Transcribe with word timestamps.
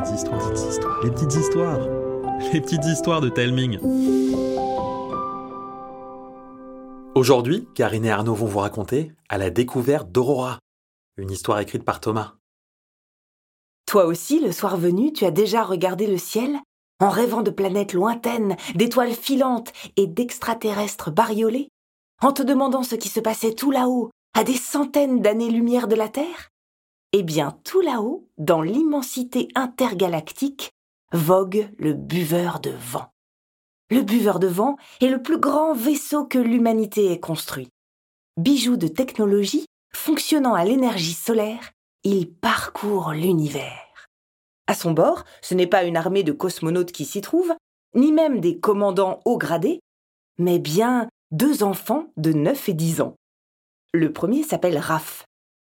petites 0.00 0.14
histoires, 0.14 1.02
les 1.02 1.10
petites 1.10 1.34
histoires, 1.34 1.88
les 2.52 2.60
petites 2.60 2.84
histoires 2.86 3.20
de 3.20 3.28
Telming. 3.28 3.78
Aujourd'hui, 7.14 7.68
Karine 7.74 8.06
et 8.06 8.10
Arnaud 8.10 8.34
vont 8.34 8.46
vous 8.46 8.60
raconter 8.60 9.12
à 9.28 9.36
la 9.36 9.50
découverte 9.50 10.10
d'Aurora, 10.10 10.58
une 11.16 11.30
histoire 11.30 11.58
écrite 11.60 11.84
par 11.84 12.00
Thomas. 12.00 12.34
Toi 13.86 14.06
aussi, 14.06 14.40
le 14.40 14.52
soir 14.52 14.76
venu, 14.76 15.12
tu 15.12 15.24
as 15.24 15.30
déjà 15.30 15.64
regardé 15.64 16.06
le 16.06 16.18
ciel 16.18 16.56
en 17.00 17.10
rêvant 17.10 17.42
de 17.42 17.50
planètes 17.50 17.92
lointaines, 17.92 18.56
d'étoiles 18.74 19.12
filantes 19.12 19.72
et 19.96 20.06
d'extraterrestres 20.06 21.10
bariolés, 21.10 21.68
en 22.22 22.32
te 22.32 22.42
demandant 22.42 22.82
ce 22.82 22.94
qui 22.94 23.08
se 23.08 23.20
passait 23.20 23.54
tout 23.54 23.70
là-haut, 23.70 24.10
à 24.34 24.44
des 24.44 24.56
centaines 24.56 25.20
d'années-lumière 25.20 25.88
de 25.88 25.96
la 25.96 26.08
Terre? 26.08 26.49
Eh 27.12 27.22
bien, 27.22 27.58
tout 27.64 27.80
là-haut, 27.80 28.28
dans 28.38 28.62
l'immensité 28.62 29.48
intergalactique, 29.54 30.70
vogue 31.12 31.68
le 31.78 31.92
buveur 31.92 32.60
de 32.60 32.70
vent. 32.70 33.10
Le 33.90 34.02
buveur 34.02 34.38
de 34.38 34.46
vent 34.46 34.76
est 35.00 35.08
le 35.08 35.20
plus 35.20 35.38
grand 35.38 35.74
vaisseau 35.74 36.24
que 36.24 36.38
l'humanité 36.38 37.10
ait 37.10 37.18
construit. 37.18 37.68
Bijou 38.36 38.76
de 38.76 38.86
technologie, 38.86 39.66
fonctionnant 39.92 40.54
à 40.54 40.64
l'énergie 40.64 41.14
solaire, 41.14 41.72
il 42.04 42.32
parcourt 42.32 43.12
l'univers. 43.12 44.08
À 44.68 44.74
son 44.74 44.92
bord, 44.92 45.24
ce 45.42 45.54
n'est 45.54 45.66
pas 45.66 45.82
une 45.82 45.96
armée 45.96 46.22
de 46.22 46.30
cosmonautes 46.30 46.92
qui 46.92 47.04
s'y 47.04 47.20
trouve, 47.20 47.52
ni 47.96 48.12
même 48.12 48.40
des 48.40 48.60
commandants 48.60 49.20
haut 49.24 49.36
gradés, 49.36 49.80
mais 50.38 50.60
bien 50.60 51.08
deux 51.32 51.64
enfants 51.64 52.12
de 52.16 52.32
9 52.32 52.68
et 52.68 52.74
10 52.74 53.00
ans. 53.00 53.16
Le 53.92 54.12
premier 54.12 54.44
s'appelle 54.44 54.78
Raph. 54.78 55.24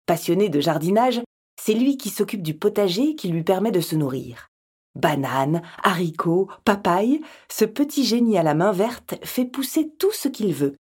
Passionné 0.05 0.51
de 0.51 0.61
jardinage, 0.61 1.23
c'est 1.63 1.75
lui 1.75 1.99
qui 1.99 2.09
s'occupe 2.09 2.43
du 2.43 2.55
potager 2.55 3.15
qui 3.15 3.29
lui 3.29 3.43
permet 3.43 3.71
de 3.71 3.81
se 3.81 3.95
nourrir. 3.95 4.49
Bananes, 4.95 5.61
haricots, 5.83 6.49
papayes, 6.65 7.21
ce 7.51 7.67
petit 7.67 8.05
génie 8.05 8.39
à 8.39 8.43
la 8.43 8.55
main 8.55 8.73
verte 8.73 9.15
fait 9.23 9.45
pousser 9.45 9.91
tout 9.99 10.13
ce 10.13 10.29
qu'il 10.29 10.55
veut. 10.55 10.77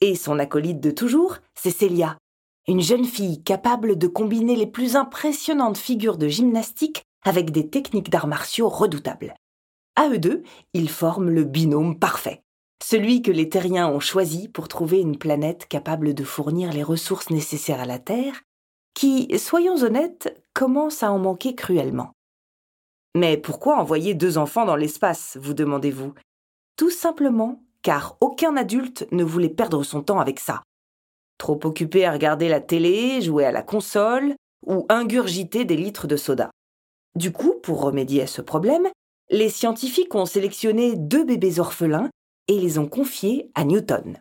Et 0.00 0.16
son 0.16 0.40
acolyte 0.40 0.80
de 0.80 0.90
toujours, 0.90 1.36
c'est 1.54 1.70
Célia, 1.70 2.18
une 2.66 2.80
jeune 2.80 3.04
fille 3.04 3.42
capable 3.44 3.96
de 3.96 4.08
combiner 4.08 4.56
les 4.56 4.66
plus 4.66 4.96
impressionnantes 4.96 5.78
figures 5.78 6.18
de 6.18 6.28
gymnastique 6.28 7.04
avec 7.24 7.52
des 7.52 7.68
techniques 7.68 8.10
d'arts 8.10 8.26
martiaux 8.26 8.68
redoutables. 8.68 9.34
À 9.94 10.08
eux 10.08 10.18
deux, 10.18 10.42
ils 10.74 10.90
forment 10.90 11.30
le 11.30 11.44
binôme 11.44 11.98
parfait, 11.98 12.42
celui 12.82 13.22
que 13.22 13.30
les 13.30 13.48
terriens 13.48 13.88
ont 13.88 14.00
choisi 14.00 14.48
pour 14.48 14.66
trouver 14.66 15.00
une 15.00 15.18
planète 15.18 15.66
capable 15.68 16.12
de 16.12 16.24
fournir 16.24 16.72
les 16.72 16.82
ressources 16.82 17.30
nécessaires 17.30 17.80
à 17.80 17.86
la 17.86 17.98
Terre 17.98 18.42
qui, 18.98 19.38
soyons 19.38 19.84
honnêtes, 19.84 20.42
commence 20.54 21.04
à 21.04 21.12
en 21.12 21.20
manquer 21.20 21.54
cruellement. 21.54 22.10
Mais 23.14 23.36
pourquoi 23.36 23.78
envoyer 23.78 24.12
deux 24.12 24.38
enfants 24.38 24.64
dans 24.64 24.74
l'espace, 24.74 25.38
vous 25.40 25.54
demandez-vous? 25.54 26.14
Tout 26.74 26.90
simplement 26.90 27.62
car 27.82 28.16
aucun 28.20 28.56
adulte 28.56 29.06
ne 29.12 29.22
voulait 29.22 29.50
perdre 29.50 29.84
son 29.84 30.02
temps 30.02 30.18
avec 30.18 30.40
ça. 30.40 30.64
Trop 31.38 31.60
occupé 31.62 32.06
à 32.06 32.12
regarder 32.12 32.48
la 32.48 32.60
télé, 32.60 33.20
jouer 33.20 33.44
à 33.44 33.52
la 33.52 33.62
console 33.62 34.34
ou 34.66 34.84
ingurgiter 34.88 35.64
des 35.64 35.76
litres 35.76 36.08
de 36.08 36.16
soda. 36.16 36.50
Du 37.14 37.30
coup, 37.30 37.54
pour 37.62 37.80
remédier 37.80 38.22
à 38.22 38.26
ce 38.26 38.42
problème, 38.42 38.88
les 39.30 39.48
scientifiques 39.48 40.16
ont 40.16 40.26
sélectionné 40.26 40.96
deux 40.96 41.22
bébés 41.22 41.60
orphelins 41.60 42.10
et 42.48 42.58
les 42.58 42.80
ont 42.80 42.88
confiés 42.88 43.48
à 43.54 43.62
Newton. 43.62 44.20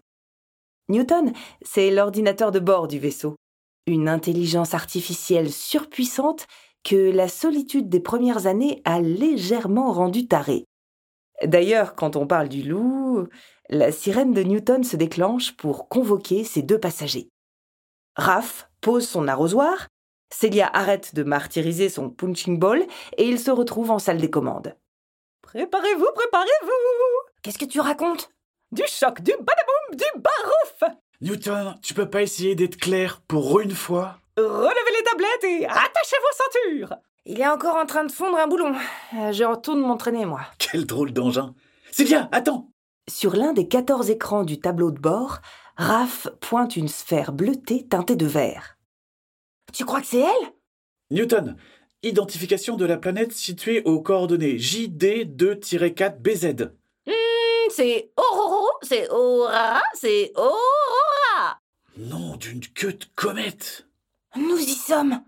Newton, 0.88 1.34
c'est 1.64 1.90
l'ordinateur 1.90 2.52
de 2.52 2.60
bord 2.60 2.88
du 2.88 3.00
vaisseau 3.00 3.38
une 3.88 4.10
intelligence 4.10 4.74
artificielle 4.74 5.52
surpuissante 5.52 6.46
que 6.84 7.10
la 7.12 7.28
solitude 7.28 7.90
des 7.90 8.00
premières 8.00 8.46
années 8.46 8.82
a 8.86 9.02
légèrement 9.02 9.92
rendu 9.92 10.28
taré. 10.28 10.66
D'ailleurs, 11.44 11.96
quand 11.96 12.16
on 12.16 12.28
parle 12.28 12.50
du 12.50 12.64
loup, 12.64 13.28
la 13.70 13.92
sirène 13.92 14.34
de 14.34 14.44
Newton 14.44 14.84
se 14.84 14.96
déclenche 14.96 15.56
pour 15.56 15.88
convoquer 15.88 16.44
ses 16.44 16.62
deux 16.62 16.80
passagers. 16.80 17.30
Raph 18.16 18.70
pose 18.82 19.08
son 19.08 19.28
arrosoir, 19.28 19.88
Célia 20.34 20.70
arrête 20.74 21.16
de 21.16 21.24
martyriser 21.24 21.90
son 21.90 22.10
punching 22.10 22.60
ball 22.60 22.86
et 23.18 23.28
il 23.28 23.40
se 23.40 23.52
retrouve 23.52 23.92
en 23.92 24.00
salle 24.00 24.20
des 24.20 24.30
commandes. 24.30 24.76
Préparez-vous, 25.42 26.08
préparez-vous 26.14 26.72
Qu'est-ce 27.42 27.58
que 27.58 27.66
tu 27.66 27.80
racontes? 27.80 28.30
Du 28.72 28.84
choc, 28.88 29.22
du 29.22 29.32
badaboum, 29.32 29.96
du 29.96 30.22
barouf 30.22 30.98
Newton, 31.20 31.76
tu 31.82 31.96
peux 31.96 32.08
pas 32.08 32.22
essayer 32.22 32.54
d'être 32.54 32.78
clair 32.78 33.22
pour 33.28 33.60
une 33.60 33.72
fois? 33.72 34.20
Relevez 34.38 34.92
les 34.96 35.02
tablettes 35.04 35.44
et 35.46 35.66
attachez 35.66 36.16
vos 36.22 36.30
ceintures 36.38 36.96
Il 37.26 37.42
est 37.42 37.48
encore 37.48 37.76
en 37.76 37.88
train 37.88 38.04
de 38.06 38.12
fondre 38.12 38.38
un 38.38 38.46
boulon. 38.46 38.76
Euh, 39.16 39.32
je 39.32 39.44
retourne 39.44 39.80
m'entraîner, 39.80 40.26
moi. 40.26 40.42
Quel 40.60 40.86
drôle 40.86 41.14
d'engin 41.14 41.56
Sylvia, 41.92 42.30
attends 42.32 42.70
Sur 43.10 43.36
l'un 43.36 43.54
des 43.54 43.68
quatorze 43.68 44.12
écrans 44.12 44.44
du 44.44 44.60
tableau 44.60 44.92
de 44.92 45.00
bord, 45.00 45.40
Raph 45.76 46.28
pointe 46.40 46.76
une 46.76 46.88
sphère 46.88 47.32
bleutée 47.32 47.88
teintée 47.88 48.16
de 48.16 48.28
vert. 48.28 48.78
Tu 49.74 49.86
crois 49.86 50.02
que 50.02 50.08
c'est 50.08 50.20
elle? 50.20 50.52
Newton, 51.10 51.56
identification 52.04 52.76
de 52.76 52.86
la 52.86 52.98
planète 52.98 53.32
située 53.32 53.82
aux 53.86 54.02
coordonnées 54.02 54.58
JD2-4BZ. 54.58 56.70
Hmm, 57.08 57.12
c'est 57.72 58.12
Aurora, 58.18 58.68
c'est 58.84 59.10
Aura, 59.10 59.82
c'est 59.96 60.32
Aurora. 60.36 61.07
Nom 62.00 62.36
d'une 62.38 62.62
queue 62.62 62.94
de 62.94 63.06
comète. 63.16 63.88
Nous 64.36 64.60
y 64.60 64.74
sommes. 64.74 65.20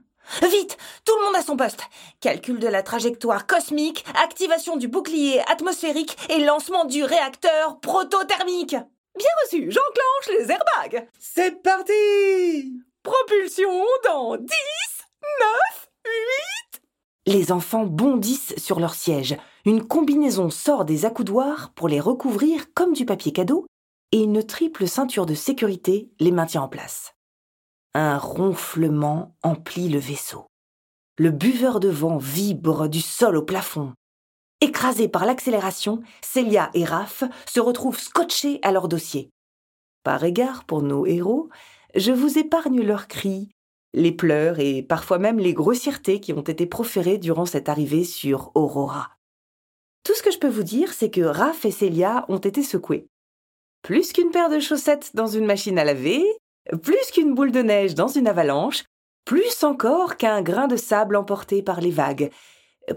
Vite, 0.43 0.77
tout 1.03 1.15
le 1.17 1.25
monde 1.25 1.35
à 1.35 1.41
son 1.41 1.57
poste. 1.57 1.81
Calcul 2.19 2.59
de 2.59 2.67
la 2.67 2.83
trajectoire 2.83 3.47
cosmique, 3.47 4.05
activation 4.21 4.77
du 4.77 4.87
bouclier 4.87 5.41
atmosphérique 5.49 6.15
et 6.29 6.43
lancement 6.43 6.85
du 6.85 7.03
réacteur 7.03 7.79
protothermique. 7.79 8.75
Bien 9.17 9.29
reçu, 9.43 9.71
j'enclenche 9.71 10.37
les 10.37 10.51
airbags. 10.51 11.07
C'est 11.17 11.59
parti 11.63 11.93
Propulsion 13.01 13.83
dans 14.05 14.37
10, 14.37 14.45
9, 14.45 15.89
8. 16.05 16.81
Les 17.33 17.51
enfants 17.51 17.85
bondissent 17.85 18.53
sur 18.57 18.79
leur 18.79 18.93
siège. 18.93 19.37
Une 19.65 19.87
combinaison 19.87 20.51
sort 20.51 20.85
des 20.85 21.05
accoudoirs 21.05 21.71
pour 21.73 21.87
les 21.87 21.99
recouvrir 21.99 22.71
comme 22.75 22.93
du 22.93 23.07
papier 23.07 23.31
cadeau 23.33 23.65
et 24.11 24.19
une 24.19 24.43
triple 24.43 24.87
ceinture 24.87 25.25
de 25.25 25.33
sécurité 25.33 26.09
les 26.19 26.31
maintient 26.31 26.63
en 26.63 26.67
place. 26.67 27.13
Un 27.93 28.17
ronflement 28.17 29.35
emplit 29.43 29.89
le 29.89 29.99
vaisseau. 29.99 30.47
Le 31.17 31.31
buveur 31.31 31.79
de 31.79 31.89
vent 31.89 32.17
vibre 32.17 32.87
du 32.87 33.01
sol 33.01 33.35
au 33.35 33.43
plafond. 33.43 33.93
Écrasés 34.61 35.07
par 35.07 35.25
l'accélération, 35.25 36.01
Célia 36.21 36.69
et 36.73 36.85
Raph 36.85 37.23
se 37.47 37.59
retrouvent 37.59 37.99
scotchés 37.99 38.59
à 38.61 38.71
leur 38.71 38.87
dossier. 38.87 39.29
Par 40.03 40.23
égard 40.23 40.65
pour 40.65 40.81
nos 40.81 41.05
héros, 41.05 41.49
je 41.95 42.11
vous 42.11 42.37
épargne 42.37 42.81
leurs 42.81 43.07
cris, 43.07 43.49
les 43.93 44.11
pleurs 44.11 44.59
et 44.59 44.83
parfois 44.83 45.17
même 45.17 45.39
les 45.39 45.53
grossièretés 45.53 46.19
qui 46.19 46.33
ont 46.33 46.41
été 46.41 46.65
proférées 46.65 47.17
durant 47.17 47.45
cette 47.45 47.69
arrivée 47.69 48.03
sur 48.03 48.51
Aurora. 48.55 49.15
Tout 50.03 50.13
ce 50.13 50.23
que 50.23 50.31
je 50.31 50.39
peux 50.39 50.49
vous 50.49 50.63
dire, 50.63 50.93
c'est 50.93 51.09
que 51.09 51.21
Raph 51.21 51.65
et 51.65 51.71
Célia 51.71 52.25
ont 52.29 52.37
été 52.37 52.63
secoués. 52.63 53.07
Plus 53.81 54.13
qu'une 54.13 54.31
paire 54.31 54.49
de 54.49 54.59
chaussettes 54.59 55.11
dans 55.13 55.27
une 55.27 55.45
machine 55.45 55.79
à 55.79 55.83
laver, 55.83 56.23
plus 56.83 57.11
qu'une 57.13 57.33
boule 57.33 57.51
de 57.51 57.61
neige 57.61 57.95
dans 57.95 58.07
une 58.07 58.27
avalanche, 58.27 58.83
plus 59.25 59.63
encore 59.63 60.17
qu'un 60.17 60.41
grain 60.41 60.67
de 60.67 60.75
sable 60.75 61.15
emporté 61.15 61.61
par 61.61 61.81
les 61.81 61.91
vagues. 61.91 62.31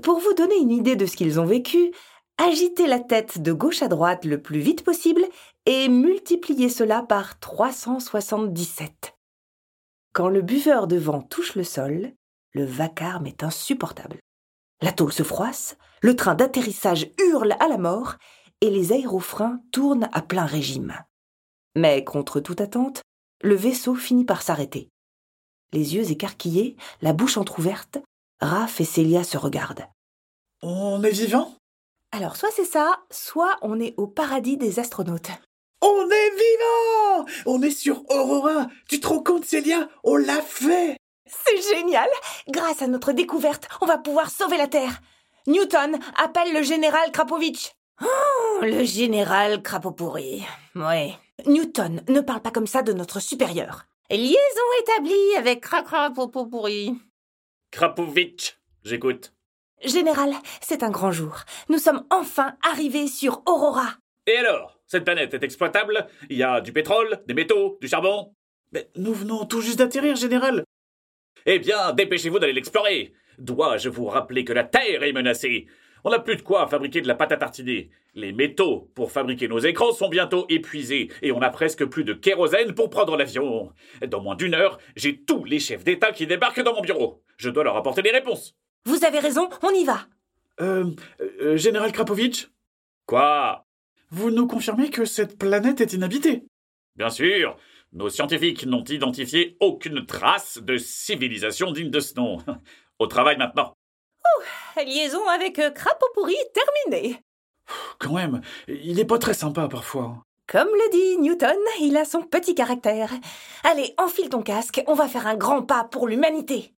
Pour 0.02 0.18
vous 0.18 0.34
donner 0.34 0.56
une 0.56 0.70
idée 0.70 0.96
de 0.96 1.06
ce 1.06 1.16
qu'ils 1.16 1.38
ont 1.38 1.44
vécu, 1.44 1.92
agitez 2.38 2.86
la 2.86 3.00
tête 3.00 3.40
de 3.40 3.52
gauche 3.52 3.82
à 3.82 3.88
droite 3.88 4.24
le 4.24 4.40
plus 4.40 4.60
vite 4.60 4.84
possible 4.84 5.22
et 5.66 5.88
multipliez 5.88 6.68
cela 6.68 7.02
par 7.02 7.38
377. 7.38 9.14
Quand 10.12 10.28
le 10.28 10.42
buveur 10.42 10.86
de 10.86 10.96
vent 10.96 11.22
touche 11.22 11.54
le 11.54 11.64
sol, 11.64 12.12
le 12.52 12.64
vacarme 12.64 13.26
est 13.26 13.44
insupportable. 13.44 14.18
La 14.82 14.92
tôle 14.92 15.12
se 15.12 15.22
froisse, 15.22 15.76
le 16.00 16.16
train 16.16 16.34
d'atterrissage 16.34 17.08
hurle 17.18 17.54
à 17.60 17.68
la 17.68 17.78
mort 17.78 18.16
et 18.62 18.70
les 18.70 18.92
aérofreins 18.92 19.60
tournent 19.72 20.08
à 20.12 20.22
plein 20.22 20.46
régime. 20.46 20.96
Mais 21.74 22.04
contre 22.04 22.38
toute 22.40 22.60
attente, 22.60 23.02
le 23.42 23.56
vaisseau 23.56 23.96
finit 23.96 24.24
par 24.24 24.40
s'arrêter. 24.40 24.88
Les 25.72 25.96
yeux 25.96 26.10
écarquillés, 26.10 26.76
la 27.00 27.12
bouche 27.12 27.36
entr'ouverte, 27.36 27.98
Raph 28.40 28.80
et 28.80 28.84
Célia 28.84 29.24
se 29.24 29.36
regardent. 29.36 29.86
On 30.62 31.02
est 31.02 31.10
vivant? 31.10 31.54
Alors 32.12 32.36
soit 32.36 32.52
c'est 32.54 32.64
ça, 32.64 33.02
soit 33.10 33.58
on 33.62 33.80
est 33.80 33.94
au 33.96 34.06
paradis 34.06 34.56
des 34.56 34.78
astronautes. 34.78 35.30
On 35.80 36.08
est 36.08 36.30
vivant 36.30 37.26
On 37.46 37.62
est 37.62 37.72
sur 37.72 38.08
Aurora 38.10 38.68
Tu 38.88 39.00
te 39.00 39.08
rends 39.08 39.22
compte, 39.24 39.44
Célia? 39.44 39.88
On 40.04 40.16
l'a 40.16 40.40
fait 40.40 40.96
C'est 41.26 41.74
génial 41.74 42.08
Grâce 42.48 42.82
à 42.82 42.86
notre 42.86 43.10
découverte, 43.10 43.66
on 43.80 43.86
va 43.86 43.98
pouvoir 43.98 44.30
sauver 44.30 44.56
la 44.56 44.68
Terre. 44.68 45.00
Newton, 45.48 45.98
appelle 46.22 46.52
le 46.52 46.62
général 46.62 47.10
Krapovitch. 47.10 47.72
Oh, 48.00 48.60
le 48.62 48.84
général 48.84 49.62
Krapopourri. 49.62 50.44
Ouais. 50.74 51.14
Newton, 51.46 52.02
ne 52.08 52.20
parle 52.20 52.42
pas 52.42 52.50
comme 52.50 52.66
ça 52.66 52.82
de 52.82 52.92
notre 52.92 53.20
supérieur. 53.20 53.86
Liaison 54.10 54.68
établie 54.82 55.36
avec 55.38 55.60
Krakrapopourri. 55.62 56.94
Krapovitch, 57.70 58.58
j'écoute. 58.84 59.32
Général, 59.82 60.32
c'est 60.60 60.82
un 60.82 60.90
grand 60.90 61.12
jour. 61.12 61.40
Nous 61.68 61.78
sommes 61.78 62.04
enfin 62.10 62.56
arrivés 62.62 63.08
sur 63.08 63.42
Aurora. 63.46 63.94
Et 64.26 64.36
alors 64.36 64.78
Cette 64.86 65.04
planète 65.04 65.34
est 65.34 65.42
exploitable? 65.42 66.06
Il 66.28 66.36
y 66.36 66.42
a 66.42 66.60
du 66.60 66.72
pétrole, 66.72 67.22
des 67.26 67.34
métaux, 67.34 67.78
du 67.80 67.88
charbon? 67.88 68.34
Mais 68.72 68.90
nous 68.96 69.14
venons 69.14 69.46
tout 69.46 69.62
juste 69.62 69.78
d'atterrir, 69.78 70.16
général. 70.16 70.64
Eh 71.46 71.58
bien, 71.58 71.92
dépêchez-vous 71.92 72.38
d'aller 72.38 72.52
l'explorer. 72.52 73.14
Dois-je 73.38 73.88
vous 73.88 74.06
rappeler 74.06 74.44
que 74.44 74.52
la 74.52 74.64
Terre 74.64 75.02
est 75.02 75.12
menacée? 75.12 75.66
On 76.04 76.10
n'a 76.10 76.18
plus 76.18 76.36
de 76.36 76.42
quoi 76.42 76.66
fabriquer 76.66 77.00
de 77.00 77.08
la 77.08 77.14
pâte 77.14 77.32
à 77.32 77.36
tartiner. 77.36 77.90
Les 78.14 78.32
métaux 78.32 78.90
pour 78.94 79.12
fabriquer 79.12 79.48
nos 79.48 79.58
écrans 79.58 79.92
sont 79.92 80.08
bientôt 80.08 80.46
épuisés 80.48 81.10
et 81.22 81.32
on 81.32 81.38
n'a 81.38 81.50
presque 81.50 81.84
plus 81.84 82.04
de 82.04 82.12
kérosène 82.12 82.74
pour 82.74 82.90
prendre 82.90 83.16
l'avion. 83.16 83.72
Dans 84.06 84.20
moins 84.20 84.34
d'une 84.34 84.54
heure, 84.54 84.78
j'ai 84.96 85.16
tous 85.18 85.44
les 85.44 85.60
chefs 85.60 85.84
d'État 85.84 86.12
qui 86.12 86.26
débarquent 86.26 86.62
dans 86.62 86.74
mon 86.74 86.82
bureau. 86.82 87.22
Je 87.36 87.50
dois 87.50 87.64
leur 87.64 87.76
apporter 87.76 88.02
des 88.02 88.10
réponses. 88.10 88.56
Vous 88.84 89.04
avez 89.04 89.20
raison, 89.20 89.48
on 89.62 89.70
y 89.70 89.84
va. 89.84 90.06
Euh, 90.60 90.90
euh, 91.40 91.56
général 91.56 91.92
Krapovitch, 91.92 92.48
Quoi? 93.06 93.66
Vous 94.10 94.30
nous 94.30 94.46
confirmez 94.46 94.90
que 94.90 95.04
cette 95.04 95.38
planète 95.38 95.80
est 95.80 95.92
inhabitée? 95.92 96.44
Bien 96.96 97.10
sûr, 97.10 97.56
nos 97.92 98.10
scientifiques 98.10 98.66
n'ont 98.66 98.84
identifié 98.84 99.56
aucune 99.60 100.06
trace 100.06 100.58
de 100.58 100.76
civilisation 100.76 101.72
digne 101.72 101.90
de 101.90 102.00
ce 102.00 102.14
nom. 102.14 102.38
Au 102.98 103.06
travail 103.06 103.36
maintenant. 103.38 103.74
Liaison 104.76 105.26
avec 105.28 105.58
euh, 105.58 105.70
Crapaud 105.70 106.06
pourri 106.14 106.36
terminée. 106.54 107.20
Quand 107.98 108.12
même, 108.12 108.40
il 108.68 108.98
est 108.98 109.04
pas 109.04 109.18
très 109.18 109.34
sympa 109.34 109.68
parfois. 109.68 110.22
Comme 110.48 110.68
le 110.68 110.90
dit 110.90 111.18
Newton, 111.18 111.56
il 111.80 111.96
a 111.96 112.04
son 112.04 112.22
petit 112.22 112.54
caractère. 112.54 113.12
Allez, 113.64 113.94
enfile 113.98 114.28
ton 114.28 114.42
casque, 114.42 114.82
on 114.86 114.94
va 114.94 115.08
faire 115.08 115.26
un 115.26 115.36
grand 115.36 115.62
pas 115.62 115.84
pour 115.84 116.08
l'humanité. 116.08 116.74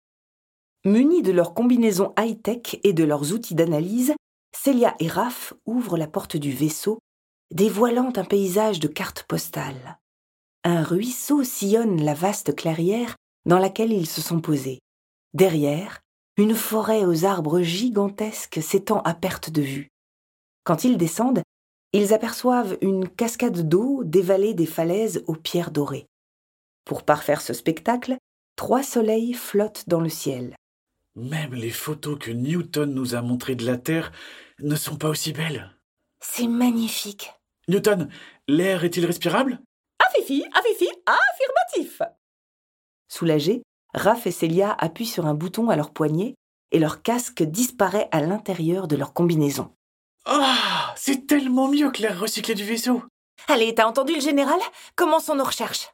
Munis 0.84 1.22
de 1.22 1.32
leurs 1.32 1.54
combinaisons 1.54 2.12
high-tech 2.18 2.78
et 2.82 2.92
de 2.92 3.04
leurs 3.04 3.32
outils 3.32 3.54
d'analyse, 3.54 4.14
Célia 4.54 4.94
et 5.00 5.08
Raph 5.08 5.54
ouvrent 5.64 5.96
la 5.96 6.06
porte 6.06 6.36
du 6.36 6.52
vaisseau, 6.52 6.98
dévoilant 7.50 8.12
un 8.16 8.24
paysage 8.24 8.80
de 8.80 8.88
cartes 8.88 9.24
postales. 9.24 9.98
Un 10.62 10.82
ruisseau 10.82 11.42
sillonne 11.42 12.04
la 12.04 12.14
vaste 12.14 12.54
clairière 12.54 13.16
dans 13.46 13.58
laquelle 13.58 13.92
ils 13.92 14.08
se 14.08 14.20
sont 14.20 14.40
posés. 14.40 14.78
Derrière, 15.32 16.00
une 16.36 16.54
forêt 16.54 17.04
aux 17.04 17.24
arbres 17.24 17.60
gigantesques 17.60 18.60
s'étend 18.62 19.00
à 19.02 19.14
perte 19.14 19.50
de 19.50 19.62
vue. 19.62 19.88
Quand 20.64 20.84
ils 20.84 20.96
descendent, 20.96 21.42
ils 21.92 22.12
aperçoivent 22.12 22.76
une 22.80 23.08
cascade 23.08 23.68
d'eau 23.68 24.02
dévalée 24.04 24.54
des 24.54 24.66
falaises 24.66 25.22
aux 25.26 25.36
pierres 25.36 25.70
dorées. 25.70 26.06
Pour 26.84 27.04
parfaire 27.04 27.40
ce 27.40 27.52
spectacle, 27.52 28.16
trois 28.56 28.82
soleils 28.82 29.32
flottent 29.32 29.88
dans 29.88 30.00
le 30.00 30.08
ciel. 30.08 30.56
Même 31.14 31.54
les 31.54 31.70
photos 31.70 32.18
que 32.18 32.32
Newton 32.32 32.92
nous 32.92 33.14
a 33.14 33.22
montrées 33.22 33.54
de 33.54 33.64
la 33.64 33.76
Terre 33.76 34.10
ne 34.58 34.74
sont 34.74 34.96
pas 34.96 35.08
aussi 35.08 35.32
belles. 35.32 35.70
C'est 36.20 36.48
magnifique. 36.48 37.32
Newton, 37.68 38.08
l'air 38.48 38.82
est-il 38.82 39.06
respirable? 39.06 39.60
Afifi, 40.04 40.44
afifi, 40.52 40.88
affirmatif. 41.06 42.02
Soulagés, 43.08 43.62
Raph 43.94 44.26
et 44.26 44.32
Célia 44.32 44.74
appuient 44.78 45.06
sur 45.06 45.26
un 45.26 45.34
bouton 45.34 45.70
à 45.70 45.76
leur 45.76 45.92
poignet 45.92 46.34
et 46.72 46.78
leur 46.78 47.02
casque 47.02 47.42
disparaît 47.42 48.08
à 48.10 48.20
l'intérieur 48.20 48.88
de 48.88 48.96
leur 48.96 49.12
combinaison. 49.12 49.72
Ah, 50.26 50.92
c'est 50.96 51.26
tellement 51.26 51.68
mieux 51.68 51.90
que 51.90 52.02
l'air 52.02 52.18
recyclé 52.18 52.54
du 52.54 52.64
vaisseau. 52.64 53.02
Allez, 53.48 53.74
t'as 53.74 53.86
entendu 53.86 54.14
le 54.14 54.20
général? 54.20 54.58
Commençons 54.96 55.34
nos 55.34 55.44
recherches. 55.44 55.90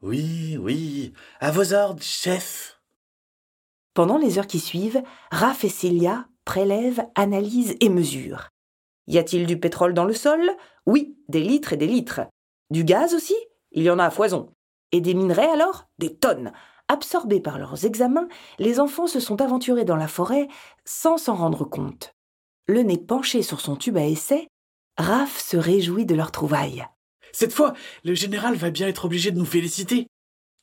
Oui, 0.00 0.56
oui, 0.58 1.12
à 1.40 1.50
vos 1.50 1.74
ordres, 1.74 2.02
chef. 2.02 2.80
Pendant 3.94 4.18
les 4.18 4.38
heures 4.38 4.46
qui 4.46 4.60
suivent, 4.60 5.02
Raph 5.30 5.64
et 5.64 5.68
Célia 5.68 6.26
prélèvent, 6.44 7.06
analysent 7.14 7.76
et 7.80 7.88
mesurent. 7.88 8.48
Y 9.06 9.18
a-t-il 9.18 9.46
du 9.46 9.58
pétrole 9.60 9.94
dans 9.94 10.04
le 10.04 10.14
sol? 10.14 10.40
Oui, 10.86 11.18
des 11.28 11.42
litres 11.42 11.72
et 11.72 11.76
des 11.76 11.86
litres. 11.86 12.22
Du 12.70 12.84
gaz 12.84 13.14
aussi? 13.14 13.36
Il 13.72 13.82
y 13.82 13.90
en 13.90 13.98
a 13.98 14.06
à 14.06 14.10
foison. 14.10 14.52
Et 14.92 15.00
des 15.00 15.14
minerais 15.14 15.48
alors? 15.48 15.88
Des 15.98 16.16
tonnes. 16.16 16.52
Absorbés 16.92 17.40
par 17.40 17.58
leurs 17.58 17.86
examens, 17.86 18.28
les 18.58 18.78
enfants 18.78 19.06
se 19.06 19.18
sont 19.18 19.40
aventurés 19.40 19.86
dans 19.86 19.96
la 19.96 20.08
forêt 20.08 20.48
sans 20.84 21.16
s'en 21.16 21.34
rendre 21.34 21.64
compte. 21.64 22.14
Le 22.68 22.82
nez 22.82 22.98
penché 22.98 23.42
sur 23.42 23.62
son 23.62 23.76
tube 23.76 23.96
à 23.96 24.04
essai, 24.04 24.46
Raph 24.98 25.40
se 25.40 25.56
réjouit 25.56 26.04
de 26.04 26.14
leur 26.14 26.32
trouvaille. 26.32 26.86
Cette 27.32 27.54
fois, 27.54 27.72
le 28.04 28.12
général 28.12 28.56
va 28.56 28.68
bien 28.68 28.88
être 28.88 29.06
obligé 29.06 29.30
de 29.30 29.38
nous 29.38 29.46
féliciter. 29.46 30.06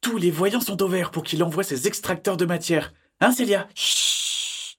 Tous 0.02 0.18
les 0.18 0.30
voyants 0.30 0.62
sont 0.62 0.84
au 0.84 0.88
vert 0.88 1.10
pour 1.10 1.24
qu'il 1.24 1.44
envoie 1.44 1.64
ses 1.64 1.88
extracteurs 1.88 2.38
de 2.38 2.46
matière. 2.46 2.94
Hein, 3.22 3.32
Célia? 3.32 3.68
Chut 3.74 4.78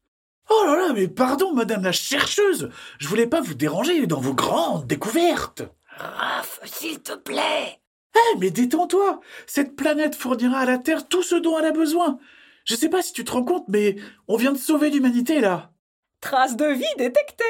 Oh 0.51 0.67
là 0.67 0.77
là, 0.77 0.93
mais 0.93 1.09
pardon, 1.09 1.53
madame 1.53 1.83
la 1.83 1.91
chercheuse 1.91 2.71
Je 3.01 3.09
voulais 3.09 3.27
pas 3.27 3.41
vous 3.41 3.55
déranger 3.55 4.07
dans 4.07 4.21
vos 4.21 4.35
grandes 4.35 4.87
découvertes 4.87 5.63
Raph, 5.97 6.61
s'il 6.65 7.03
te 7.03 7.17
plaît 7.17 7.80
Eh, 8.15 8.39
mais 8.39 8.51
détends-toi 8.51 9.21
Cette 9.47 9.77
planète 9.77 10.15
fournira 10.15 10.61
à 10.61 10.65
la 10.67 10.79
Terre 10.79 11.09
tout 11.09 11.23
ce 11.23 11.37
dont 11.37 11.59
elle 11.59 11.67
a 11.67 11.73
besoin 11.73 12.19
Je 12.65 12.75
sais 12.75 12.89
pas 12.89 13.03
si 13.03 13.13
tu 13.13 13.25
te 13.25 13.33
rends 13.33 13.45
compte, 13.45 13.69
mais 13.69 13.97
on 14.29 14.37
vient 14.37 14.53
de 14.53 14.59
sauver 14.59 14.91
l'humanité, 14.91 15.41
là 15.41 15.73
Trace 16.21 16.57
de 16.57 16.67
vie 16.67 16.97
détectée. 16.99 17.45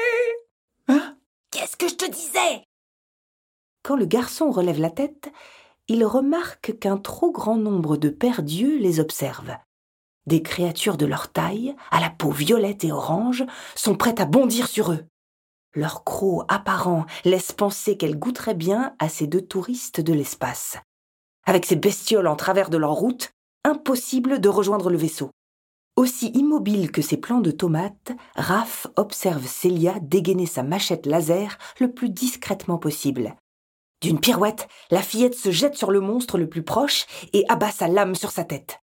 Hein? 0.87 1.17
Qu'est-ce 1.51 1.75
que 1.75 1.89
je 1.89 1.95
te 1.95 2.09
disais? 2.09 2.63
Quand 3.83 3.95
le 3.95 4.05
garçon 4.05 4.51
relève 4.51 4.79
la 4.79 4.89
tête, 4.89 5.31
il 5.87 6.05
remarque 6.05 6.79
qu'un 6.79 6.97
trop 6.97 7.31
grand 7.31 7.57
nombre 7.57 7.97
de 7.97 8.09
pères 8.09 8.43
dieux 8.43 8.77
les 8.77 8.99
observent. 8.99 9.57
Des 10.27 10.41
créatures 10.41 10.97
de 10.97 11.05
leur 11.05 11.31
taille, 11.31 11.75
à 11.89 11.99
la 11.99 12.09
peau 12.09 12.29
violette 12.29 12.83
et 12.83 12.91
orange, 12.91 13.43
sont 13.75 13.95
prêtes 13.95 14.19
à 14.21 14.25
bondir 14.25 14.67
sur 14.67 14.93
eux. 14.93 15.05
Leur 15.73 16.03
croc 16.03 16.45
apparent 16.49 17.05
laisse 17.23 17.53
penser 17.53 17.95
qu'elles 17.95 18.19
goûteraient 18.19 18.55
bien 18.55 18.93
à 18.99 19.07
ces 19.07 19.27
deux 19.27 19.41
touristes 19.41 20.01
de 20.01 20.13
l'espace. 20.13 20.77
Avec 21.45 21.65
ces 21.65 21.77
bestioles 21.77 22.27
en 22.27 22.35
travers 22.35 22.69
de 22.69 22.77
leur 22.77 22.91
route, 22.91 23.31
impossible 23.63 24.39
de 24.39 24.49
rejoindre 24.49 24.89
le 24.89 24.97
vaisseau. 24.97 25.31
Aussi 25.95 26.27
immobile 26.29 26.91
que 26.91 27.01
ses 27.01 27.17
plants 27.17 27.41
de 27.41 27.51
tomates, 27.51 28.11
Raph 28.35 28.87
observe 28.95 29.45
Célia 29.45 29.95
dégainer 30.01 30.45
sa 30.45 30.63
machette 30.63 31.05
laser 31.05 31.57
le 31.79 31.91
plus 31.91 32.09
discrètement 32.09 32.77
possible. 32.77 33.35
D'une 34.01 34.19
pirouette, 34.19 34.67
la 34.89 35.01
fillette 35.01 35.35
se 35.35 35.51
jette 35.51 35.75
sur 35.75 35.91
le 35.91 35.99
monstre 35.99 36.37
le 36.37 36.49
plus 36.49 36.63
proche 36.63 37.05
et 37.33 37.45
abat 37.49 37.71
sa 37.71 37.87
lame 37.87 38.15
sur 38.15 38.31
sa 38.31 38.43
tête. 38.43 38.79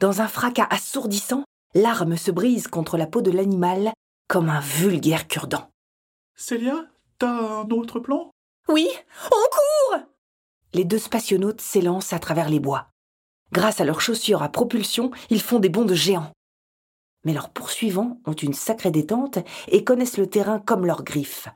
Dans 0.00 0.20
un 0.20 0.28
fracas 0.28 0.68
assourdissant, 0.70 1.44
l'arme 1.74 2.16
se 2.16 2.30
brise 2.30 2.68
contre 2.68 2.96
la 2.96 3.06
peau 3.06 3.22
de 3.22 3.30
l'animal 3.30 3.92
comme 4.28 4.48
un 4.48 4.60
vulgaire 4.60 5.26
cure-dent. 5.28 5.71
Célia, 6.36 6.86
t'as 7.18 7.62
un 7.62 7.68
autre 7.70 8.00
plan? 8.00 8.30
Oui, 8.68 8.88
on 9.26 9.28
court. 9.28 10.00
Les 10.72 10.84
deux 10.84 10.98
spationautes 10.98 11.60
s'élancent 11.60 12.12
à 12.12 12.18
travers 12.18 12.48
les 12.48 12.60
bois. 12.60 12.88
Grâce 13.52 13.80
à 13.80 13.84
leurs 13.84 14.00
chaussures 14.00 14.42
à 14.42 14.48
propulsion, 14.48 15.10
ils 15.28 15.42
font 15.42 15.58
des 15.58 15.68
bonds 15.68 15.84
de 15.84 15.94
géants. 15.94 16.32
Mais 17.24 17.34
leurs 17.34 17.50
poursuivants 17.50 18.18
ont 18.26 18.32
une 18.32 18.54
sacrée 18.54 18.90
détente 18.90 19.38
et 19.68 19.84
connaissent 19.84 20.16
le 20.16 20.28
terrain 20.28 20.58
comme 20.58 20.86
leurs 20.86 21.04
griffes. 21.04 21.48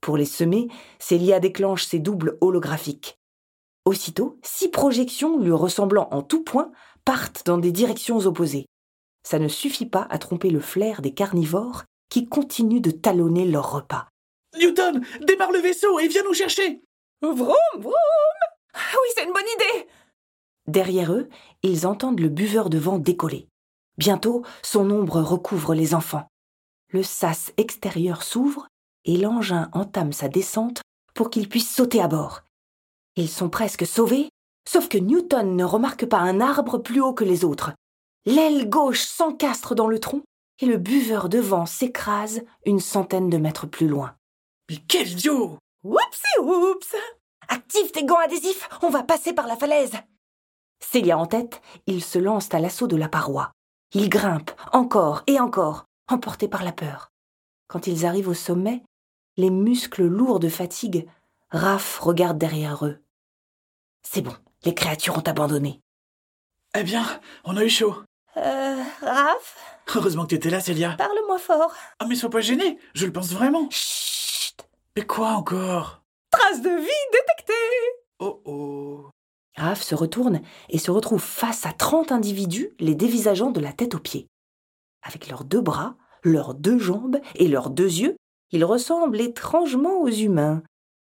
Pour 0.00 0.16
les 0.16 0.26
semer, 0.26 0.68
Célia 0.98 1.40
déclenche 1.40 1.84
ses 1.84 1.98
doubles 1.98 2.36
holographiques. 2.40 3.16
Aussitôt, 3.84 4.38
six 4.42 4.68
projections 4.68 5.40
lui 5.40 5.52
ressemblant 5.52 6.08
en 6.10 6.22
tout 6.22 6.44
point 6.44 6.70
partent 7.04 7.46
dans 7.46 7.58
des 7.58 7.72
directions 7.72 8.18
opposées. 8.18 8.66
Ça 9.24 9.38
ne 9.38 9.48
suffit 9.48 9.86
pas 9.86 10.06
à 10.10 10.18
tromper 10.18 10.50
le 10.50 10.60
flair 10.60 11.02
des 11.02 11.14
carnivores 11.14 11.84
qui 12.12 12.28
continuent 12.28 12.82
de 12.82 12.90
talonner 12.90 13.46
leur 13.46 13.72
repas. 13.72 14.06
Newton, 14.60 15.02
démarre 15.26 15.50
le 15.50 15.60
vaisseau 15.60 15.98
et 15.98 16.08
viens 16.08 16.22
nous 16.24 16.34
chercher 16.34 16.82
Vroom, 17.22 17.56
vroom. 17.78 17.94
Ah 18.74 18.96
oui, 19.02 19.08
c'est 19.14 19.24
une 19.24 19.32
bonne 19.32 19.42
idée. 19.56 19.88
Derrière 20.66 21.14
eux, 21.14 21.30
ils 21.62 21.86
entendent 21.86 22.20
le 22.20 22.28
buveur 22.28 22.68
de 22.68 22.76
vent 22.76 22.98
décoller. 22.98 23.48
Bientôt, 23.96 24.44
son 24.62 24.90
ombre 24.90 25.22
recouvre 25.22 25.74
les 25.74 25.94
enfants. 25.94 26.28
Le 26.90 27.02
sas 27.02 27.50
extérieur 27.56 28.22
s'ouvre 28.22 28.68
et 29.06 29.16
l'engin 29.16 29.70
entame 29.72 30.12
sa 30.12 30.28
descente 30.28 30.82
pour 31.14 31.30
qu'ils 31.30 31.48
puissent 31.48 31.74
sauter 31.74 32.02
à 32.02 32.08
bord. 32.08 32.42
Ils 33.16 33.30
sont 33.30 33.48
presque 33.48 33.86
sauvés, 33.86 34.28
sauf 34.68 34.86
que 34.90 34.98
Newton 34.98 35.56
ne 35.56 35.64
remarque 35.64 36.04
pas 36.04 36.18
un 36.18 36.42
arbre 36.42 36.76
plus 36.76 37.00
haut 37.00 37.14
que 37.14 37.24
les 37.24 37.42
autres. 37.42 37.72
L'aile 38.26 38.68
gauche 38.68 39.00
s'encastre 39.00 39.74
dans 39.74 39.88
le 39.88 39.98
tronc 39.98 40.20
et 40.62 40.66
le 40.66 40.78
buveur 40.78 41.28
de 41.28 41.40
vent 41.40 41.66
s'écrase 41.66 42.42
une 42.64 42.78
centaine 42.78 43.28
de 43.28 43.36
mètres 43.36 43.66
plus 43.66 43.88
loin. 43.88 44.14
Mais 44.70 44.76
quel 44.88 45.08
idiot 45.08 45.58
Whoopsie 45.82 46.38
whoops. 46.40 46.94
Active 47.48 47.90
tes 47.90 48.04
gants 48.04 48.20
adhésifs, 48.24 48.68
on 48.80 48.88
va 48.88 49.02
passer 49.02 49.32
par 49.32 49.48
la 49.48 49.56
falaise. 49.56 49.92
Célia 50.78 51.18
en 51.18 51.26
tête, 51.26 51.60
ils 51.86 52.02
se 52.02 52.18
lancent 52.20 52.54
à 52.54 52.60
l'assaut 52.60 52.86
de 52.86 52.96
la 52.96 53.08
paroi. 53.08 53.50
Ils 53.92 54.08
grimpent 54.08 54.52
encore 54.72 55.24
et 55.26 55.40
encore, 55.40 55.84
emportés 56.08 56.48
par 56.48 56.62
la 56.62 56.72
peur. 56.72 57.10
Quand 57.66 57.88
ils 57.88 58.06
arrivent 58.06 58.28
au 58.28 58.34
sommet, 58.34 58.84
les 59.36 59.50
muscles 59.50 60.04
lourds 60.04 60.40
de 60.40 60.48
fatigue, 60.48 61.08
Raph 61.50 61.98
regarde 61.98 62.38
derrière 62.38 62.86
eux. 62.86 63.02
C'est 64.02 64.22
bon, 64.22 64.34
les 64.64 64.74
créatures 64.74 65.18
ont 65.18 65.28
abandonné. 65.28 65.80
Eh 66.78 66.84
bien, 66.84 67.04
on 67.44 67.56
a 67.56 67.64
eu 67.64 67.68
chaud. 67.68 67.96
Euh, 68.36 68.82
Raph, 69.02 69.56
Heureusement 69.94 70.22
que 70.24 70.28
t'étais 70.30 70.50
là, 70.50 70.60
Célia. 70.60 70.94
parle-moi 70.96 71.38
fort. 71.38 71.72
Ah, 71.98 72.06
mais 72.08 72.14
sois 72.14 72.30
pas 72.30 72.40
gêné, 72.40 72.78
je 72.94 73.06
le 73.06 73.12
pense 73.12 73.30
vraiment. 73.32 73.68
Chut 73.70 74.56
Mais 74.96 75.04
quoi 75.04 75.30
encore? 75.32 76.02
Trace 76.30 76.62
de 76.62 76.70
vie 76.70 77.10
détectée 77.12 77.52
Oh 78.20 78.40
oh. 78.46 79.10
Raph 79.56 79.82
se 79.82 79.94
retourne 79.94 80.40
et 80.70 80.78
se 80.78 80.90
retrouve 80.90 81.20
face 81.20 81.66
à 81.66 81.72
trente 81.72 82.10
individus, 82.10 82.70
les 82.80 82.94
dévisageant 82.94 83.50
de 83.50 83.60
la 83.60 83.72
tête 83.72 83.94
aux 83.94 83.98
pieds. 84.00 84.28
Avec 85.02 85.28
leurs 85.28 85.44
deux 85.44 85.60
bras, 85.60 85.96
leurs 86.22 86.54
deux 86.54 86.78
jambes 86.78 87.18
et 87.34 87.48
leurs 87.48 87.68
deux 87.68 87.92
yeux, 87.98 88.16
ils 88.50 88.64
ressemblent 88.64 89.20
étrangement 89.20 90.00
aux 90.00 90.08
humains. 90.08 90.62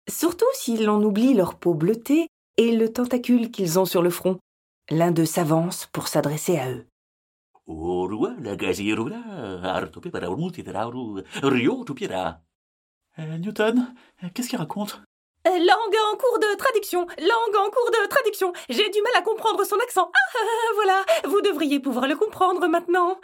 Surtout 0.09 0.45
s'ils 0.53 0.89
en 0.89 1.01
oublient 1.01 1.35
leur 1.35 1.55
peau 1.55 1.73
bleutée 1.73 2.27
et 2.57 2.75
le 2.75 2.91
tentacule 2.91 3.49
qu'ils 3.51 3.79
ont 3.79 3.85
sur 3.85 4.01
le 4.01 4.09
front. 4.09 4.39
L'un 4.89 5.11
d'eux 5.11 5.25
s'avance 5.25 5.87
pour 5.93 6.09
s'adresser 6.09 6.57
à 6.57 6.69
eux. 6.69 6.85
Orua 7.65 8.33
la 8.39 8.55
rio 11.43 11.83
tupira. 11.85 12.41
Euh, 13.19 13.37
Newton, 13.37 13.93
euh, 14.23 14.27
qu'est-ce 14.33 14.49
qu'il 14.49 14.57
raconte? 14.57 15.01
Euh, 15.47 15.51
Langue 15.51 15.95
en 16.13 16.17
cours 16.17 16.39
de 16.39 16.57
traduction, 16.57 17.01
langue 17.01 17.55
en 17.55 17.69
cours 17.69 17.91
de 17.91 18.07
traduction. 18.07 18.53
J'ai 18.69 18.89
du 18.89 19.01
mal 19.01 19.11
à 19.17 19.21
comprendre 19.21 19.63
son 19.65 19.75
accent. 19.77 20.09
Ah, 20.13 20.19
ah, 20.33 20.39
ah, 20.41 20.71
voilà, 20.75 21.05
vous 21.25 21.41
devriez 21.41 21.79
pouvoir 21.79 22.07
le 22.07 22.15
comprendre 22.15 22.67
maintenant. 22.67 23.19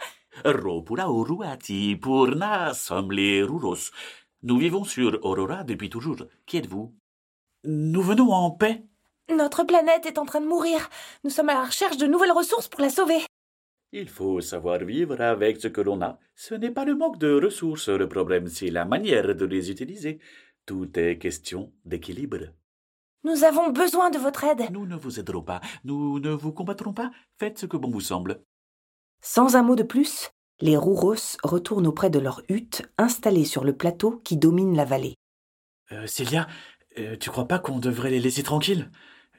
Nous 4.42 4.58
vivons 4.58 4.84
sur 4.84 5.18
Aurora 5.22 5.64
depuis 5.64 5.90
toujours. 5.90 6.24
Qui 6.46 6.58
êtes-vous? 6.58 6.94
Nous 7.64 8.02
venons 8.02 8.32
en 8.32 8.50
paix. 8.50 8.84
Notre 9.28 9.64
planète 9.64 10.06
est 10.06 10.18
en 10.18 10.24
train 10.24 10.40
de 10.40 10.46
mourir. 10.46 10.88
Nous 11.24 11.30
sommes 11.30 11.48
à 11.48 11.54
la 11.54 11.64
recherche 11.64 11.96
de 11.96 12.06
nouvelles 12.06 12.32
ressources 12.32 12.68
pour 12.68 12.80
la 12.80 12.90
sauver. 12.90 13.22
Il 13.92 14.08
faut 14.08 14.40
savoir 14.40 14.78
vivre 14.84 15.20
avec 15.20 15.60
ce 15.60 15.66
que 15.66 15.80
l'on 15.80 16.00
a. 16.00 16.20
Ce 16.36 16.54
n'est 16.54 16.70
pas 16.70 16.84
le 16.84 16.94
manque 16.94 17.18
de 17.18 17.40
ressources 17.40 17.88
le 17.88 18.08
problème, 18.08 18.46
c'est 18.46 18.70
la 18.70 18.84
manière 18.84 19.34
de 19.34 19.44
les 19.44 19.70
utiliser. 19.70 20.20
Tout 20.64 20.96
est 20.96 21.18
question 21.18 21.72
d'équilibre. 21.84 22.52
Nous 23.24 23.42
avons 23.42 23.70
besoin 23.70 24.10
de 24.10 24.18
votre 24.18 24.44
aide. 24.44 24.70
Nous 24.70 24.86
ne 24.86 24.94
vous 24.94 25.18
aiderons 25.18 25.42
pas, 25.42 25.60
nous 25.84 26.20
ne 26.20 26.30
vous 26.30 26.52
combattrons 26.52 26.92
pas. 26.92 27.10
Faites 27.38 27.58
ce 27.58 27.66
que 27.66 27.76
bon 27.76 27.90
vous 27.90 28.00
semble. 28.00 28.44
Sans 29.22 29.56
un 29.56 29.62
mot 29.62 29.74
de 29.74 29.82
plus, 29.82 30.30
les 30.60 30.76
Rouros 30.76 31.36
retournent 31.42 31.88
auprès 31.88 32.10
de 32.10 32.20
leur 32.20 32.42
hutte 32.48 32.82
installée 32.96 33.44
sur 33.44 33.64
le 33.64 33.76
plateau 33.76 34.20
qui 34.24 34.36
domine 34.36 34.76
la 34.76 34.84
vallée. 34.84 35.16
Euh, 35.90 36.06
Célia, 36.06 36.46
euh, 36.98 37.16
tu 37.16 37.28
crois 37.28 37.48
pas 37.48 37.58
qu'on 37.58 37.80
devrait 37.80 38.10
les 38.10 38.20
laisser 38.20 38.44
tranquilles? 38.44 38.88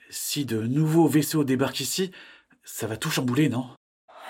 Si 0.10 0.46
de 0.46 0.62
nouveaux 0.62 1.08
vaisseaux 1.08 1.46
débarquent 1.46 1.80
ici, 1.80 2.12
ça 2.64 2.86
va 2.86 2.98
tout 2.98 3.10
chambouler, 3.10 3.48
non? 3.48 3.66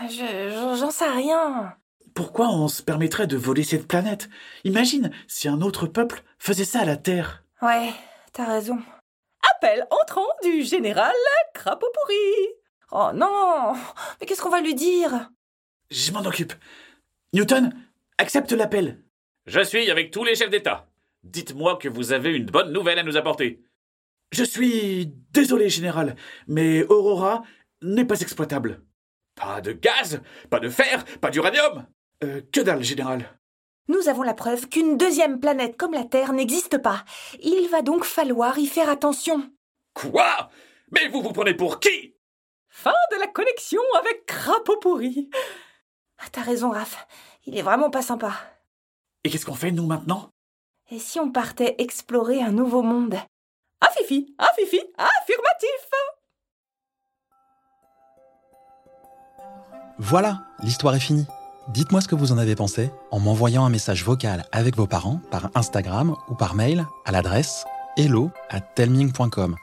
Je, 0.09 0.15
je- 0.15 0.77
j'en 0.79 0.91
sais 0.91 1.09
rien. 1.09 1.75
Pourquoi 2.13 2.49
on 2.49 2.67
se 2.67 2.81
permettrait 2.81 3.27
de 3.27 3.37
voler 3.37 3.63
cette 3.63 3.87
planète? 3.87 4.29
Imagine 4.63 5.11
si 5.27 5.47
un 5.47 5.61
autre 5.61 5.87
peuple 5.87 6.23
faisait 6.39 6.65
ça 6.65 6.81
à 6.81 6.85
la 6.85 6.97
Terre. 6.97 7.43
Ouais, 7.61 7.89
t'as 8.33 8.45
raison. 8.45 8.79
Appel 9.55 9.85
entrant 9.89 10.27
du 10.43 10.63
général 10.63 11.13
Crapopourri. 11.53 12.15
Oh 12.91 13.11
non, 13.13 13.73
mais 14.19 14.25
qu'est-ce 14.27 14.41
qu'on 14.41 14.49
va 14.49 14.59
lui 14.61 14.75
dire? 14.75 15.29
Je 15.89 16.11
m'en 16.11 16.21
occupe. 16.25 16.53
Newton, 17.33 17.73
accepte 18.17 18.51
l'appel. 18.51 19.01
Je 19.45 19.61
suis 19.61 19.89
avec 19.89 20.11
tous 20.11 20.23
les 20.23 20.35
chefs 20.35 20.49
d'État. 20.49 20.87
Dites-moi 21.23 21.77
que 21.77 21.87
vous 21.87 22.11
avez 22.11 22.31
une 22.35 22.45
bonne 22.47 22.73
nouvelle 22.73 22.99
à 22.99 23.03
nous 23.03 23.15
apporter. 23.17 23.63
Je 24.31 24.43
suis 24.43 25.13
désolé, 25.31 25.69
général, 25.69 26.15
mais 26.47 26.83
Aurora 26.83 27.43
n'est 27.81 28.05
pas 28.05 28.19
exploitable. 28.21 28.81
Pas 29.35 29.61
de 29.61 29.71
gaz, 29.71 30.21
pas 30.49 30.59
de 30.59 30.69
fer, 30.69 31.03
pas 31.19 31.29
d'uranium. 31.29 31.85
Euh, 32.23 32.41
que 32.51 32.61
dalle, 32.61 32.83
général. 32.83 33.37
Nous 33.87 34.07
avons 34.07 34.23
la 34.23 34.33
preuve 34.33 34.69
qu'une 34.69 34.97
deuxième 34.97 35.39
planète 35.39 35.75
comme 35.77 35.93
la 35.93 36.05
Terre 36.05 36.33
n'existe 36.33 36.77
pas. 36.77 37.03
Il 37.39 37.67
va 37.69 37.81
donc 37.81 38.03
falloir 38.03 38.57
y 38.59 38.67
faire 38.67 38.89
attention. 38.89 39.51
Quoi? 39.93 40.49
Mais 40.91 41.07
vous 41.07 41.21
vous 41.21 41.33
prenez 41.33 41.53
pour 41.53 41.79
qui? 41.79 42.15
Fin 42.69 42.93
de 43.11 43.19
la 43.19 43.27
connexion 43.27 43.81
avec 43.99 44.25
Crapopourri. 44.25 45.29
Ah, 46.19 46.25
t'as 46.31 46.41
raison, 46.41 46.69
Raph. 46.69 47.05
Il 47.45 47.57
est 47.57 47.61
vraiment 47.63 47.89
pas 47.89 48.01
sympa. 48.01 48.33
Et 49.23 49.29
qu'est-ce 49.29 49.45
qu'on 49.45 49.55
fait, 49.55 49.71
nous, 49.71 49.85
maintenant? 49.87 50.29
Et 50.91 50.99
si 50.99 51.19
on 51.19 51.31
partait 51.31 51.75
explorer 51.79 52.41
un 52.41 52.51
nouveau 52.51 52.83
monde? 52.83 53.15
Ah, 53.81 53.89
Fifi 53.97 54.33
Ah, 54.37 54.51
Fifi 54.55 54.79
Affirmatif 54.97 55.89
Voilà, 59.97 60.41
l'histoire 60.63 60.95
est 60.95 60.99
finie. 60.99 61.25
Dites-moi 61.67 62.01
ce 62.01 62.07
que 62.07 62.15
vous 62.15 62.31
en 62.31 62.37
avez 62.37 62.55
pensé 62.55 62.91
en 63.11 63.19
m'envoyant 63.19 63.65
un 63.65 63.69
message 63.69 64.03
vocal 64.03 64.45
avec 64.51 64.75
vos 64.75 64.87
parents 64.87 65.21
par 65.29 65.51
Instagram 65.55 66.15
ou 66.27 66.33
par 66.33 66.55
mail 66.55 66.87
à 67.05 67.11
l'adresse 67.11 67.65
hello 67.97 68.31
at 68.49 68.61
telming.com. 68.61 69.55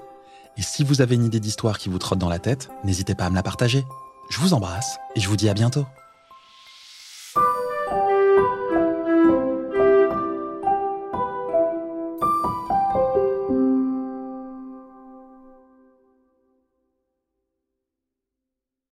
Et 0.57 0.63
si 0.63 0.85
vous 0.85 1.01
avez 1.01 1.17
une 1.17 1.25
idée 1.25 1.41
d'histoire 1.41 1.79
qui 1.79 1.89
vous 1.89 1.99
trotte 1.99 2.21
dans 2.21 2.29
la 2.29 2.39
tête, 2.39 2.69
n'hésitez 2.85 3.17
pas 3.17 3.25
à 3.25 3.31
me 3.31 3.35
la 3.35 3.43
partager. 3.43 3.85
Je 4.31 4.39
vous 4.39 4.55
embrasse 4.55 4.99
et 5.17 5.21
je 5.21 5.29
vous 5.29 5.37
dis 5.37 5.49
à 5.49 5.55
bientôt. 5.55 5.85